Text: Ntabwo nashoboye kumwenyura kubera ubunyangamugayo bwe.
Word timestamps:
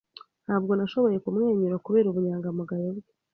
Ntabwo 0.45 0.71
nashoboye 0.73 1.17
kumwenyura 1.23 1.81
kubera 1.85 2.07
ubunyangamugayo 2.09 2.89
bwe. 2.97 3.11